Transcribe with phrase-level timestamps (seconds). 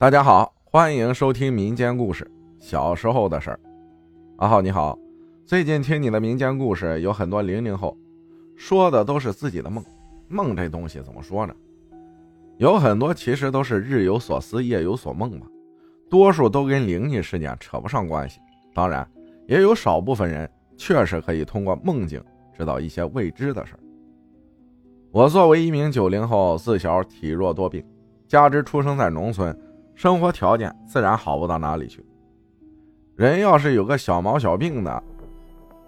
[0.00, 2.26] 大家好，欢迎收听民间故事。
[2.58, 3.60] 小时候的事儿，
[4.38, 4.98] 阿浩你好，
[5.44, 7.94] 最近听你的民间故事，有很多零零后
[8.56, 9.84] 说的都是自己的梦。
[10.26, 11.54] 梦这东西怎么说呢？
[12.56, 15.46] 有很多其实都是日有所思，夜有所梦吧，
[16.08, 18.40] 多数都跟灵异事件扯不上关系。
[18.72, 19.06] 当然，
[19.46, 22.24] 也有少部分人确实可以通过梦境
[22.56, 23.80] 知道一些未知的事儿。
[25.12, 27.84] 我作为一名九零后，自小体弱多病，
[28.26, 29.54] 加之出生在农村，
[30.00, 32.02] 生活条件自然好不到哪里去。
[33.16, 35.02] 人要是有个小毛小病的，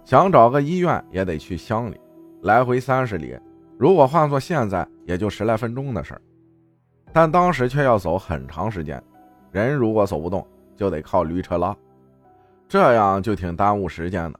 [0.04, 1.98] 想找个医院也得去乡里，
[2.42, 3.34] 来回三十里。
[3.78, 6.20] 如果换做现在，也就十来分钟的事儿，
[7.10, 9.02] 但当时却要走很长时间。
[9.50, 11.74] 人如果走不动，就得靠驴车拉，
[12.68, 14.38] 这样就挺耽误时间的。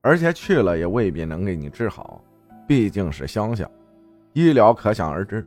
[0.00, 2.24] 而且去了也未必能给你治好，
[2.66, 3.68] 毕竟是乡下。
[4.32, 5.46] 医疗可想而知，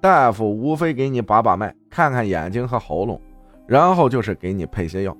[0.00, 3.20] 大夫无非给你把把脉，看看眼睛和喉咙，
[3.66, 5.14] 然后就是给你配些药。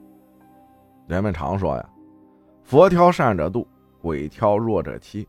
[1.07, 1.91] 人们常说呀
[2.65, 3.67] ，“佛挑善者度，
[4.01, 5.29] 鬼挑弱者欺。”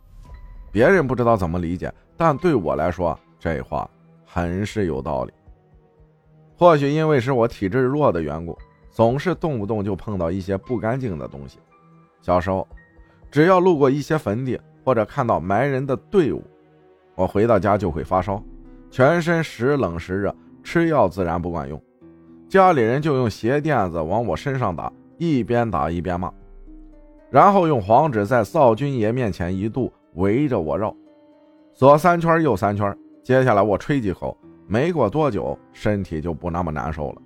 [0.72, 3.90] 别人不知道怎么理解，但对我来说，这话
[4.26, 5.34] 很是有道理。
[6.58, 8.58] 或许因为是我体质弱的缘故，
[8.90, 11.60] 总是动不动就碰到一些不干净的东西。
[12.22, 12.66] 小时候，
[13.30, 16.42] 只要路过一些坟地，或者看到埋人的队伍。
[17.16, 18.42] 我回到家就会发烧，
[18.92, 21.82] 全身时冷时热，吃药自然不管用，
[22.50, 26.30] 家里人就用鞋垫子往我身上打，一边打一边骂，
[27.30, 30.94] 然后用黄纸在灶君爷面前一度围着我绕，
[31.74, 37.22] 左三圈右三圈，接下来我吹几口，没过多久身体就不那么难受了，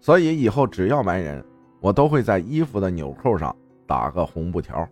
[0.00, 1.42] 所以以后只要埋人，
[1.80, 4.86] 我都会在衣服的纽扣上打个红布条。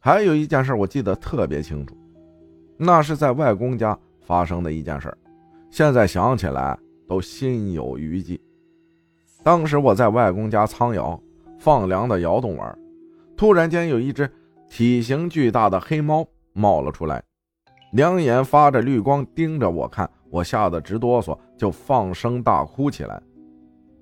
[0.00, 1.96] 还有一件事我记得特别清楚。
[2.82, 5.14] 那是在外公家发生的一件事
[5.68, 8.40] 现在想起来都心有余悸。
[9.42, 11.20] 当时我在外公家仓窑
[11.58, 12.78] 放粮的窑洞玩，
[13.36, 14.26] 突然间有一只
[14.70, 17.22] 体型巨大的黑猫冒了出来，
[17.92, 23.20] 两眼发着绿光盯着我看，我吓得直哆嗦，就放声大哭起来。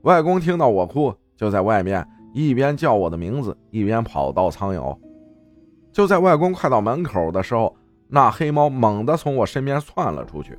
[0.03, 4.97] 外公听到我哭，就在外面一边叫我的名字，一边跑到仓窑。
[5.91, 7.75] 就在外公快到门口的时候。
[8.11, 10.59] 那黑猫猛地从我身边窜了出去，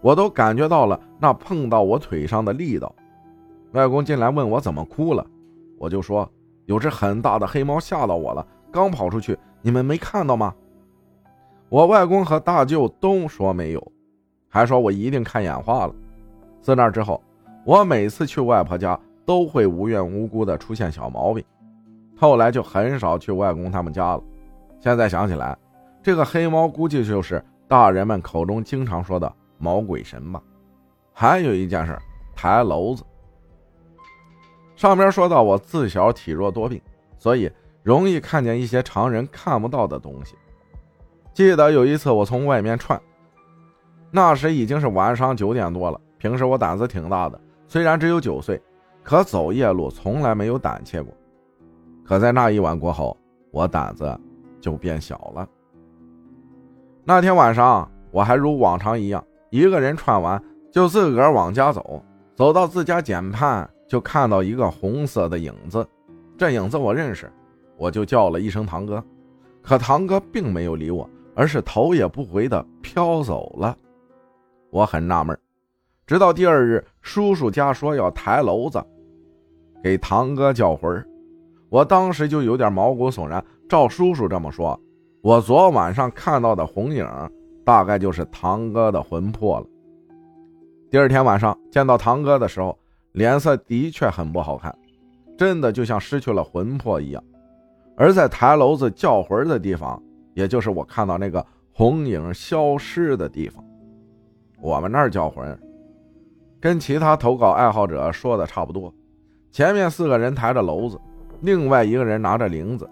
[0.00, 2.94] 我都感觉到了那碰到我腿上的力道。
[3.72, 5.26] 外公进来问我怎么哭了，
[5.78, 6.26] 我就说
[6.64, 10.54] 有只很大的黑猫吓到我了，刚跑出去，你们没看到吗？
[11.68, 13.92] 我外公和大舅都说没有，
[14.48, 15.94] 还说我一定看眼花了。
[16.62, 17.22] 自那之后，
[17.64, 21.44] 我每次去外婆家都会无缘无故的出现小毛病，
[22.16, 24.22] 后来就很少去外公他们家了。
[24.80, 25.54] 现在想起来。
[26.02, 30.42] 这个黑猫估计就是大人们口中经常说的毛鬼神吧。
[31.12, 31.96] 还有一件事，
[32.34, 33.04] 抬篓子。
[34.74, 36.80] 上边说到我自小体弱多病，
[37.18, 37.50] 所以
[37.82, 40.34] 容易看见一些常人看不到的东西。
[41.32, 43.00] 记得有一次我从外面串，
[44.10, 46.00] 那时已经是晚上九点多了。
[46.18, 48.60] 平时我胆子挺大的，虽然只有九岁，
[49.02, 51.14] 可走夜路从来没有胆怯过。
[52.04, 53.16] 可在那一晚过后，
[53.50, 54.18] 我胆子
[54.60, 55.48] 就变小了。
[57.04, 60.40] 那天晚上，我还如往常一样，一个人串完
[60.70, 62.00] 就自个儿往家走。
[62.36, 65.84] 走到自家简畔，就看到一个红色的影子。
[66.38, 67.30] 这影子我认识，
[67.76, 69.04] 我就叫了一声堂哥。
[69.62, 73.76] 可堂哥并没有理我，而是头也不回的飘走了。
[74.70, 75.36] 我很纳闷，
[76.06, 78.80] 直到第二日，叔叔家说要抬楼子，
[79.82, 81.04] 给堂哥叫魂
[81.68, 83.44] 我当时就有点毛骨悚然。
[83.68, 84.78] 照叔叔这么说。
[85.22, 87.06] 我昨晚上看到的红影，
[87.64, 89.66] 大概就是堂哥的魂魄了。
[90.90, 92.76] 第二天晚上见到堂哥的时候，
[93.12, 94.76] 脸色的确很不好看，
[95.38, 97.22] 真的就像失去了魂魄一样。
[97.96, 100.02] 而在台楼子叫魂的地方，
[100.34, 103.64] 也就是我看到那个红影消失的地方，
[104.60, 105.56] 我们那儿叫魂，
[106.60, 108.92] 跟其他投稿爱好者说的差不多。
[109.52, 111.00] 前面四个人抬着篓子，
[111.42, 112.90] 另外一个人拿着铃子，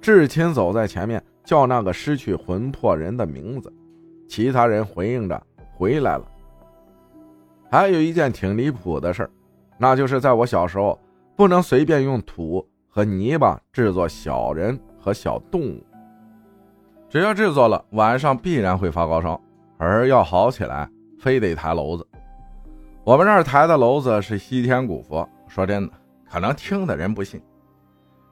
[0.00, 1.20] 至亲走在前面。
[1.44, 3.72] 叫那个失去魂魄人的名字，
[4.26, 5.40] 其他人回应着
[5.76, 6.24] 回来了。
[7.70, 9.30] 还有一件挺离谱的事儿，
[9.78, 10.98] 那就是在我小时候，
[11.36, 15.84] 不能随便用土和泥巴制作小人和小动物，
[17.08, 19.40] 只要制作了，晚上必然会发高烧，
[19.76, 20.88] 而要好起来，
[21.18, 22.06] 非得抬篓子。
[23.02, 25.92] 我们这儿抬的篓子是西天古佛，说真的，
[26.30, 27.42] 可能听的人不信，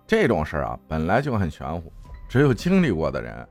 [0.06, 1.92] 这种事儿啊，本来就很玄乎。
[2.32, 3.46] 只有经历过的人，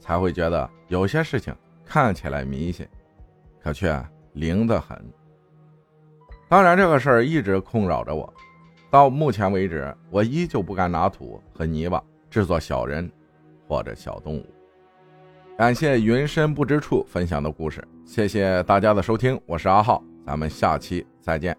[0.00, 1.54] 才会觉得有些事情
[1.84, 2.88] 看起来迷信，
[3.62, 4.98] 可却灵得很。
[6.48, 8.32] 当然，这个事儿一直困扰着我。
[8.90, 13.12] 到目前为止，我依旧不敢拿土和泥巴制作小人
[13.68, 14.46] 或者小动物。
[15.58, 21.54] 感谢云深不知处分享的故事，谢谢大家的收听，我是阿浩，咱们下期再见。